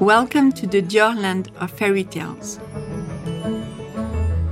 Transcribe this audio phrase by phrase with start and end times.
[0.00, 2.60] Welcome to the Dior land of fairy tales.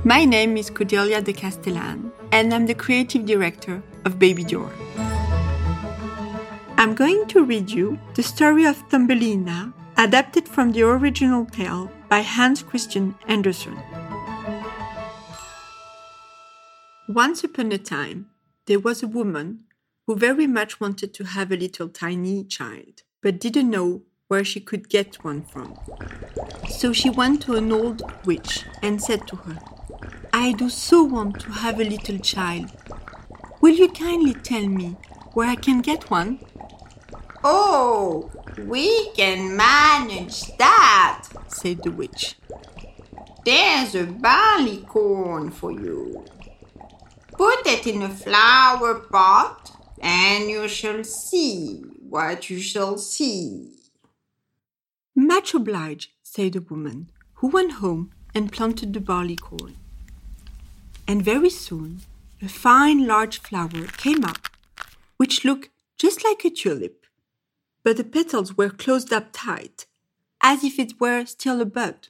[0.03, 4.69] My name is Cordelia de Castellane, and I'm the creative director of Baby Dior.
[6.77, 12.19] I'm going to read you the story of Thumbelina, adapted from the original tale by
[12.19, 13.79] Hans Christian Andersen.
[17.07, 18.29] Once upon a time,
[18.65, 19.63] there was a woman
[20.07, 24.59] who very much wanted to have a little tiny child, but didn't know where she
[24.59, 25.77] could get one from.
[26.69, 29.57] So she went to an old witch and said to her,
[30.33, 32.71] I do so want to have a little child.
[33.61, 34.97] Will you kindly tell me
[35.33, 36.39] where I can get one?
[37.43, 38.29] Oh,
[38.65, 42.35] we can manage that, said the witch.
[43.45, 46.25] There's a barley corn for you.
[47.31, 53.76] Put it in a flower pot, and you shall see what you shall see.
[55.27, 59.75] Much obliged, said the woman, who went home and planted the barley corn.
[61.07, 62.01] And very soon
[62.41, 64.47] a fine large flower came up,
[65.17, 67.05] which looked just like a tulip,
[67.83, 69.85] but the petals were closed up tight,
[70.41, 72.07] as if it were still a bud.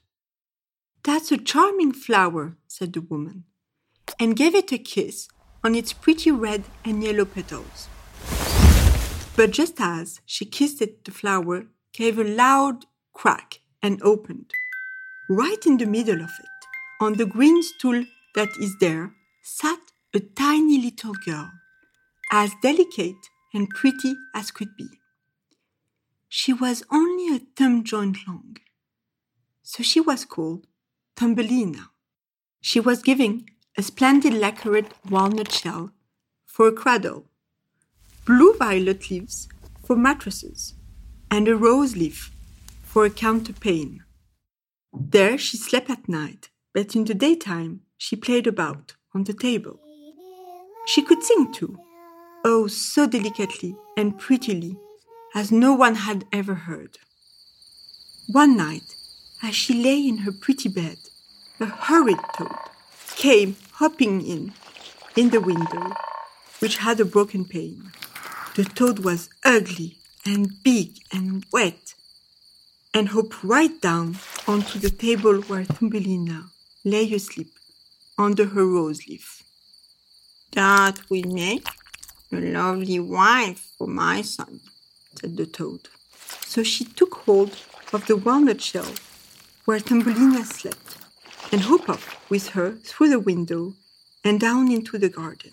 [1.04, 3.46] That's a charming flower, said the woman
[4.20, 5.28] and gave it a kiss
[5.64, 7.88] on its pretty red and yellow petals.
[9.36, 12.86] But just as she kissed it, the flower gave a loud
[13.18, 14.52] crack and opened.
[15.28, 16.60] Right in the middle of it,
[17.02, 19.80] on the green stool that is there, sat
[20.14, 21.52] a tiny little girl,
[22.32, 24.88] as delicate and pretty as could be.
[26.30, 28.58] She was only a thumb joint long,
[29.64, 30.68] so she was called
[31.16, 31.90] Thumbelina.
[32.62, 35.92] She was giving a splendid lacquered walnut shell
[36.46, 37.26] for a cradle,
[38.26, 39.48] blue violet leaves
[39.84, 40.76] for mattresses,
[41.32, 42.32] and a rose leaf
[42.88, 44.00] for a counterpane.
[44.94, 49.80] There she slept at night, but in the daytime she played about on the table.
[50.88, 51.78] She could sing too,
[52.46, 54.78] oh, so delicately and prettily,
[55.36, 56.98] as no one had ever heard.
[58.32, 58.96] One night,
[59.44, 60.98] as she lay in her pretty bed,
[61.60, 62.56] a horrid toad
[63.16, 64.54] came hopping in,
[65.16, 65.94] in the window,
[66.60, 67.92] which had a broken pane.
[68.56, 71.94] The toad was ugly and big and wet,
[72.98, 76.50] and hopped right down onto the table where Thumbelina
[76.84, 77.52] lay asleep
[78.18, 79.44] under her rose leaf.
[80.54, 81.68] That will make
[82.32, 84.62] a lovely wife for my son,
[85.20, 85.90] said the toad.
[86.48, 87.52] So she took hold
[87.94, 88.94] of the walnut shell
[89.66, 90.98] where Thumbelina slept
[91.52, 93.74] and hopped up with her through the window
[94.24, 95.52] and down into the garden.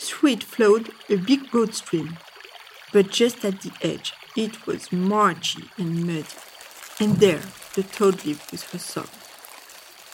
[0.00, 2.18] Through it flowed a big broad stream,
[2.92, 6.24] but just at the edge it was marshy and muddy,
[7.00, 7.42] and there
[7.74, 9.08] the toad lived with her son.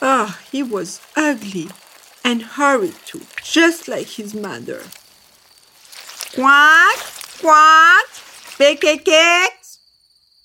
[0.00, 1.68] Ah, oh, he was ugly
[2.24, 4.82] and horrid too, just like his mother.
[6.34, 6.98] Quack,
[7.40, 8.08] quack,
[8.58, 8.84] peck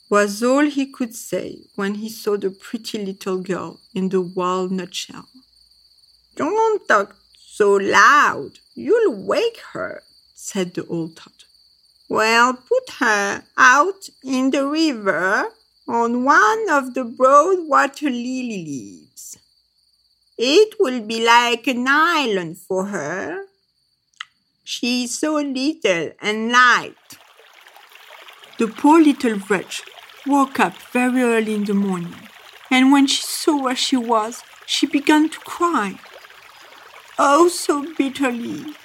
[0.09, 4.93] was all he could say when he saw the pretty little girl in the walnut
[4.93, 5.27] shell.
[6.35, 8.59] Don't talk so loud.
[8.75, 10.03] You'll wake her,
[10.35, 11.43] said the old toad.
[12.13, 15.49] Well, put her out in the river
[15.87, 19.39] on one of the broad water lily leaves.
[20.37, 23.45] It will be like an island for her.
[24.63, 27.17] She's so little and light.
[28.59, 29.81] The poor little wretch
[30.27, 32.29] woke up very early in the morning,
[32.69, 35.97] and when she saw where she was, she began to cry
[37.17, 38.75] oh so bitterly.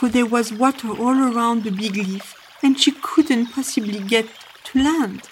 [0.00, 4.26] For there was water all around the big leaf, and she couldn't possibly get
[4.64, 5.28] to land.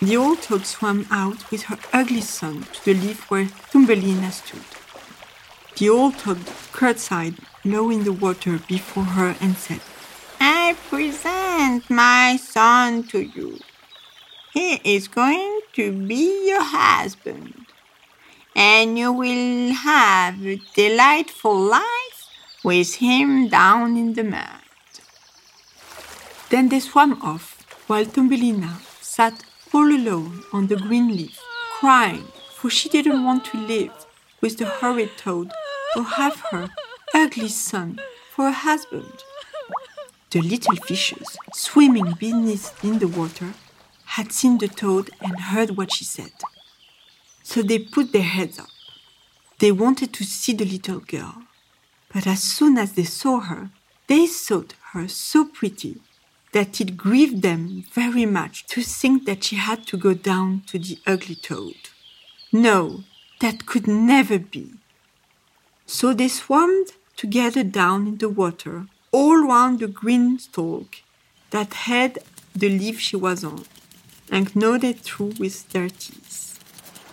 [0.00, 4.64] The old toad swam out with her ugly son to the leaf where Thumbelina stood.
[5.76, 6.38] The old toad
[6.72, 7.34] curtsied
[7.66, 9.82] low in the water before her and said,
[10.40, 13.58] I present my son to you.
[14.54, 17.66] He is going to be your husband
[18.56, 22.01] and you will have a delightful life
[22.64, 24.60] with him down in the mud.
[26.50, 29.42] Then they swam off, while Thumbelina sat
[29.72, 31.40] all alone on the green leaf,
[31.78, 34.06] crying, for she didn't want to live
[34.40, 35.50] with the horrid toad
[35.96, 36.68] or have her
[37.14, 37.98] ugly son
[38.34, 39.24] for a husband.
[40.30, 43.54] The little fishes, swimming beneath in the water,
[44.04, 46.32] had seen the toad and heard what she said.
[47.42, 48.68] So they put their heads up.
[49.58, 51.42] They wanted to see the little girl,
[52.12, 53.70] but as soon as they saw her,
[54.06, 56.00] they thought her so pretty
[56.52, 60.78] that it grieved them very much to think that she had to go down to
[60.78, 61.76] the ugly toad.
[62.52, 63.04] No,
[63.40, 64.72] that could never be.
[65.86, 70.96] So they swarmed together down in the water, all round the green stalk
[71.50, 72.18] that had
[72.54, 73.64] the leaf she was on,
[74.30, 76.58] and gnawed it through with their teeth.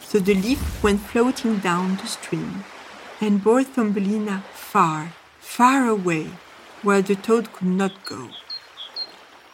[0.02, 2.66] So the leaf went floating down the stream
[3.22, 6.28] and bore Thumbelina far, far away,
[6.84, 8.30] where the toad could not go.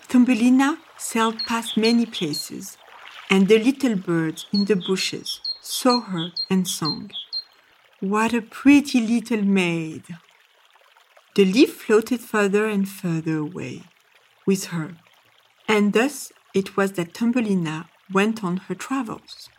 [0.10, 2.78] Thumbelina sailed past many places,
[3.30, 7.12] and the little birds in the bushes saw her and sang.
[8.02, 10.04] What a pretty little maid!
[11.36, 13.84] The leaf floated further and further away
[14.46, 14.98] with her,
[15.66, 19.50] and thus it was that Thumbelina went on her travels.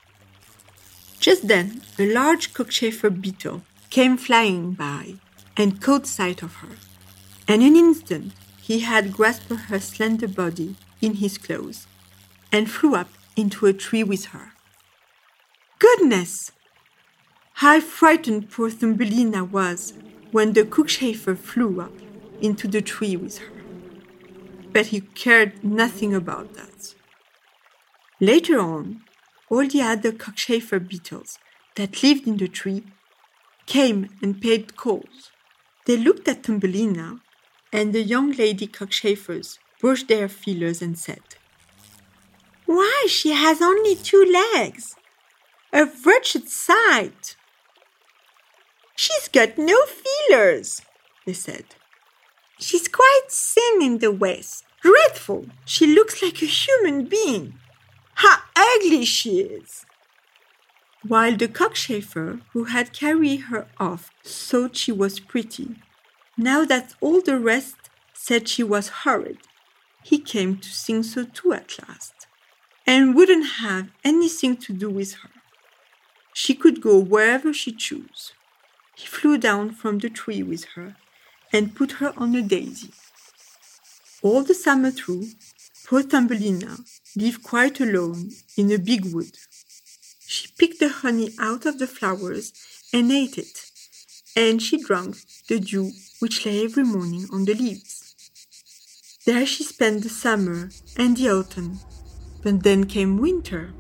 [1.19, 5.17] Just then, a large cockchafer beetle came flying by
[5.57, 6.77] and caught sight of her.
[7.49, 11.87] And in an instant, he had grasped her slender body in his claws
[12.51, 14.53] and flew up into a tree with her.
[15.79, 16.53] Goodness!
[17.55, 19.95] How frightened poor Thumbelina was
[20.33, 21.93] when the cockchafer flew up
[22.41, 23.53] into the tree with her.
[24.73, 26.95] But he cared nothing about that.
[28.21, 29.03] Later on,
[29.49, 31.39] all the other cockchafer beetles
[31.77, 32.85] that lived in the tree
[33.67, 35.31] came and paid calls.
[35.87, 37.21] They looked at Thumbelina,
[37.73, 41.23] and the young lady cockchafers brushed their feelers and said,
[42.67, 44.97] Why, she has only two legs!
[45.73, 47.37] A wretched sight!
[48.97, 50.83] She's got no feelers,
[51.25, 51.67] they said.
[52.59, 54.65] She's quite thin in the waist.
[54.83, 55.47] Dreadful!
[55.65, 57.55] She looks like a human being.
[58.15, 59.85] How ugly she is!
[61.09, 65.77] While the cockchafer who had carried her off thought she was pretty,
[66.37, 67.77] now that all the rest
[68.13, 69.39] said she was horrid,
[70.03, 72.27] he came to think so too at last,
[72.87, 75.31] and wouldn't have anything to do with her.
[76.33, 78.33] She could go wherever she chose.
[78.97, 80.97] He flew down from the tree with her
[81.53, 82.91] and put her on a daisy.
[84.23, 85.29] All the summer through,
[85.87, 86.79] poor Thumbelina
[87.15, 89.37] lived quite alone in a big wood.
[90.59, 92.53] Picked the honey out of the flowers
[92.93, 93.71] and ate it,
[94.35, 95.17] and she drank
[95.49, 98.15] the dew which lay every morning on the leaves.
[99.27, 101.81] There she spent the summer and the autumn,
[102.43, 103.75] but then came winter,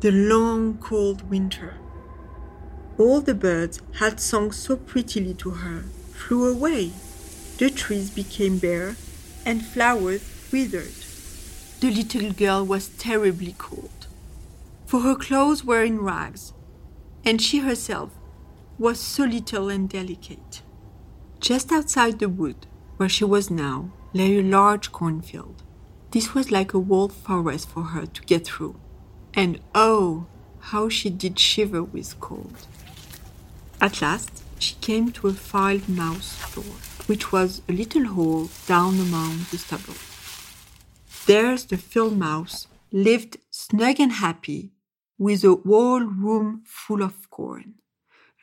[0.00, 1.78] the long cold winter.
[2.98, 6.92] All the birds had sung so prettily to her flew away.
[7.58, 8.96] The trees became bare
[9.46, 10.22] and flowers
[10.52, 10.92] withered.
[11.80, 14.01] The little girl was terribly cold,
[14.92, 16.52] for her clothes were in rags,
[17.24, 18.10] and she herself
[18.78, 20.60] was so little and delicate.
[21.40, 22.66] Just outside the wood,
[22.98, 25.62] where she was now, lay a large cornfield.
[26.10, 28.78] This was like a walled forest for her to get through,
[29.32, 30.26] and oh,
[30.58, 32.66] how she did shiver with cold.
[33.80, 39.00] At last, she came to a field mouse door, which was a little hole down
[39.00, 39.94] among the stubble.
[41.24, 44.71] There's the field mouse lived snug and happy
[45.22, 47.74] with a whole room full of corn,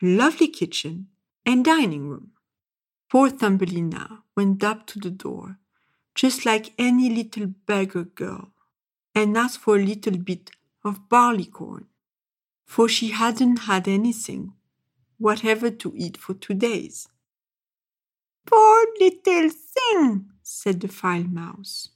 [0.00, 1.08] lovely kitchen,
[1.44, 2.30] and dining room.
[3.10, 5.58] Poor Thumbelina went up to the door,
[6.14, 8.52] just like any little beggar girl,
[9.14, 11.84] and asked for a little bit of barley corn,
[12.64, 14.54] for she hadn't had anything
[15.18, 17.08] whatever to eat for two days.
[18.46, 21.90] Poor little thing, said the field mouse,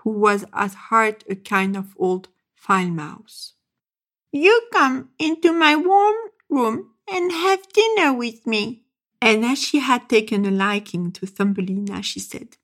[0.00, 3.54] who was at heart a kind of old field mouse.
[4.34, 6.16] You come into my warm
[6.48, 8.84] room and have dinner with me.
[9.20, 12.56] And as she had taken a liking to Thumbelina, she said,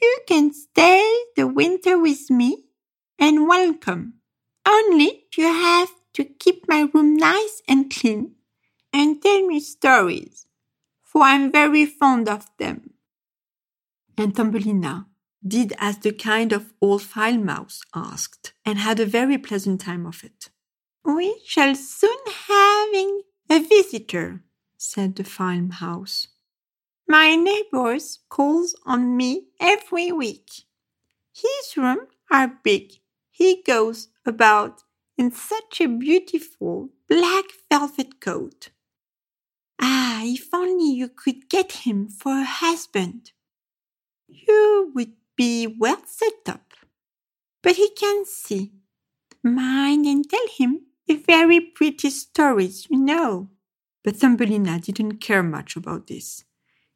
[0.00, 1.04] You can stay
[1.36, 2.64] the winter with me
[3.18, 4.14] and welcome.
[4.66, 8.36] Only you have to keep my room nice and clean
[8.90, 10.46] and tell me stories,
[11.02, 12.94] for I'm very fond of them.
[14.16, 15.06] And Thumbelina
[15.46, 20.06] did as the kind of old file mouse asked, and had a very pleasant time
[20.06, 20.48] of it.
[21.04, 24.44] We shall soon having a visitor,
[24.76, 26.28] said the farmhouse.
[27.08, 30.50] My neighbors calls on me every week.
[31.32, 32.92] His rooms are big.
[33.30, 34.84] He goes about
[35.18, 38.70] in such a beautiful black velvet coat.
[39.80, 43.32] Ah, if only you could get him for a husband.
[44.28, 46.74] You would be well set up.
[47.62, 48.72] But he can see.
[49.42, 50.86] Mind and tell him
[51.16, 53.50] very pretty stories, you know.
[54.04, 56.44] But Thumbelina didn't care much about this.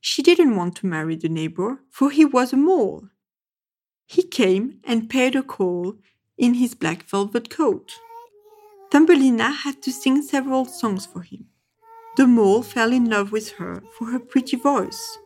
[0.01, 3.09] She didn't want to marry the neighbor, for he was a mole.
[4.07, 5.97] he came and paid a call
[6.37, 7.93] in his black velvet coat.
[8.91, 11.47] Thumbelina had to sing several songs for him.
[12.17, 15.19] The mole fell in love with her for her pretty voice,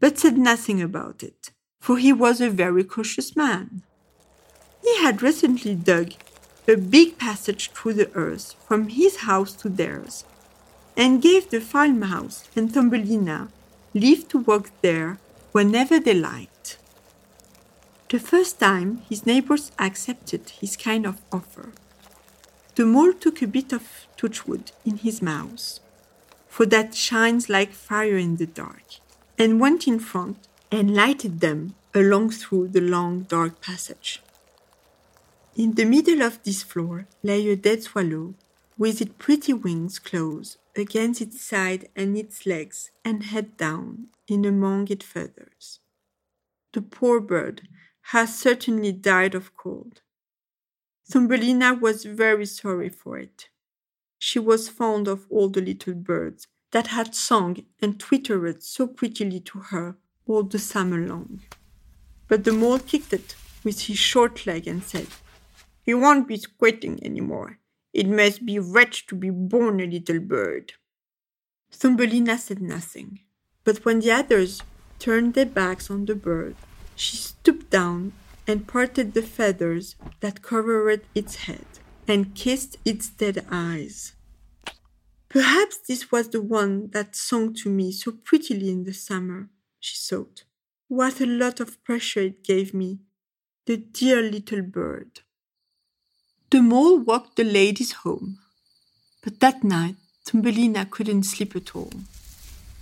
[0.00, 3.82] but said nothing about it, for he was a very cautious man.
[4.82, 6.12] He had recently dug
[6.68, 10.24] a big passage through the earth from his house to theirs,
[10.96, 13.48] and gave the farmhouse and Thumbelina
[13.94, 15.18] leave to walk there
[15.52, 16.78] whenever they liked.
[18.08, 21.72] The first time his neighbors accepted his kind of offer,
[22.74, 25.80] the mole took a bit of touchwood in his mouth
[26.52, 28.84] for that shines like fire in the dark,
[29.38, 30.36] and went in front
[30.70, 34.20] and lighted them along through the long dark passage.
[35.54, 38.34] In the middle of this floor lay a dead swallow,
[38.78, 44.46] with its pretty wings closed against its side and its legs, and head down in
[44.46, 45.80] among its feathers.
[46.72, 47.68] The poor bird
[48.12, 50.00] has certainly died of cold.
[51.06, 53.50] Thumbelina was very sorry for it.
[54.18, 59.40] She was fond of all the little birds that had sung and twittered so prettily
[59.40, 61.42] to her all the summer long.
[62.26, 65.08] But the mole kicked it with his short leg and said,
[65.82, 67.58] He won't be squatting any more.
[67.92, 70.74] It must be wretched to be born a little bird.
[71.72, 73.20] Thumbelina said nothing,
[73.64, 74.62] but when the others
[74.98, 76.54] turned their backs on the bird,
[76.94, 78.12] she stooped down
[78.46, 81.66] and parted the feathers that covered its head
[82.06, 84.14] and kissed its dead eyes.
[85.28, 89.48] Perhaps this was the one that sung to me so prettily in the summer,
[89.80, 90.44] she thought.
[90.88, 93.00] What a lot of pressure it gave me,
[93.66, 95.20] the dear little bird.
[96.52, 98.36] The mole walked the ladies home,
[99.24, 99.94] but that night
[100.26, 101.94] Thumbelina couldn't sleep at all.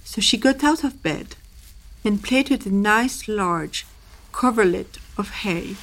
[0.02, 1.36] So she got out of bed
[2.04, 3.86] and plaited a nice large
[4.32, 5.76] coverlet of hay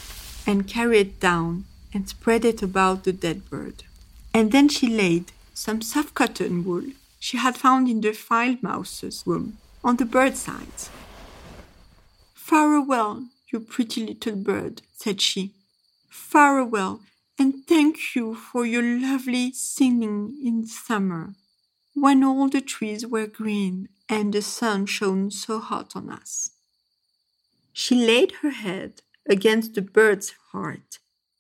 [0.46, 1.64] and carried it down
[1.94, 3.86] and spread it about the dead bird.
[4.34, 6.84] And then she laid some soft cotton wool
[7.22, 10.90] she had found in the field mouse's room on the bird's sides.
[12.34, 15.54] Farewell, you pretty little bird, said she.
[16.10, 17.00] Farewell,
[17.40, 21.34] and thank you for your lovely singing in summer,
[21.94, 26.52] when all the trees were green and the sun shone so hot on us.
[27.74, 31.00] She laid her head against the bird's heart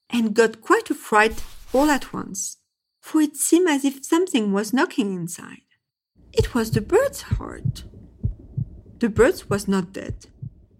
[0.09, 2.57] and got quite a fright all at once,
[3.01, 5.61] for it seemed as if something was knocking inside.
[6.33, 7.83] It was the bird's heart.
[8.99, 10.27] The bird was not dead.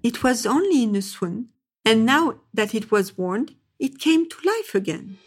[0.04, 1.50] It was only in a swoon,
[1.84, 5.18] and now that it was warned, it came to life again.